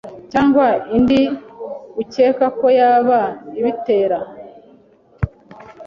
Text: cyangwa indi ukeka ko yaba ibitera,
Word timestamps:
cyangwa 0.31 0.65
indi 0.97 1.21
ukeka 2.01 2.45
ko 2.59 2.67
yaba 2.79 3.19
ibitera, 3.59 4.19